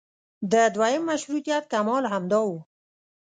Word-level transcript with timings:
د 0.51 0.53
دویم 0.75 1.01
مشروطیت 1.09 1.63
کمال 1.73 2.03
همدا 2.13 2.39
و. 2.47 2.51